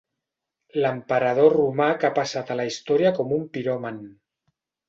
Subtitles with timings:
[0.83, 4.05] L'emperador romà que ha passat a la història com un piròman.